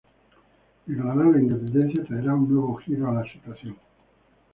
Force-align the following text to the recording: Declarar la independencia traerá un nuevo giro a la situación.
Declarar 0.87 1.27
la 1.27 1.39
independencia 1.39 2.03
traerá 2.03 2.33
un 2.33 2.51
nuevo 2.51 2.73
giro 2.77 3.07
a 3.07 3.13
la 3.13 3.23
situación. 3.31 3.77